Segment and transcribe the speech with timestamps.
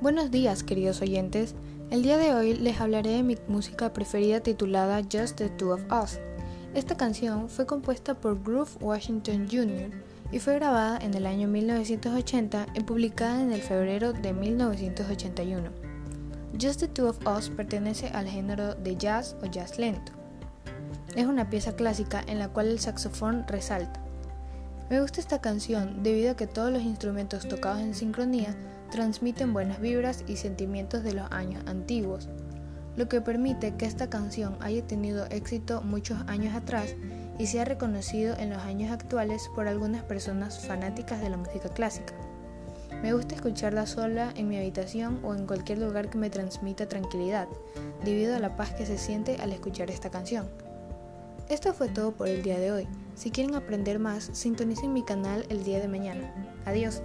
[0.00, 1.54] Buenos días, queridos oyentes.
[1.90, 5.82] El día de hoy les hablaré de mi música preferida titulada Just the Two of
[5.92, 6.18] Us.
[6.74, 9.90] Esta canción fue compuesta por Groove Washington Jr.
[10.32, 15.68] y fue grabada en el año 1980 y publicada en el febrero de 1981.
[16.58, 20.12] Just the Two of Us pertenece al género de jazz o jazz lento.
[21.14, 24.02] Es una pieza clásica en la cual el saxofón resalta.
[24.90, 28.56] Me gusta esta canción debido a que todos los instrumentos tocados en sincronía
[28.90, 32.28] transmiten buenas vibras y sentimientos de los años antiguos,
[32.96, 36.96] lo que permite que esta canción haya tenido éxito muchos años atrás
[37.38, 42.14] y sea reconocido en los años actuales por algunas personas fanáticas de la música clásica.
[43.00, 47.46] Me gusta escucharla sola en mi habitación o en cualquier lugar que me transmita tranquilidad,
[48.04, 50.48] debido a la paz que se siente al escuchar esta canción.
[51.48, 52.88] Esto fue todo por el día de hoy.
[53.14, 56.32] Si quieren aprender más, sintonicen mi canal el día de mañana.
[56.64, 57.02] Adiós.